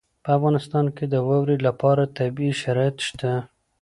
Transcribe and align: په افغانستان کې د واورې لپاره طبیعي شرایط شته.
په 0.23 0.29
افغانستان 0.37 0.85
کې 0.95 1.05
د 1.07 1.15
واورې 1.27 1.57
لپاره 1.67 2.11
طبیعي 2.17 2.53
شرایط 2.61 2.97
شته. 3.07 3.31